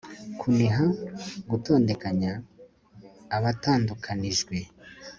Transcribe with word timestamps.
kuniha, 0.39 0.85
gutondekanya 1.49 2.31
abatandukanijwe 3.35 4.57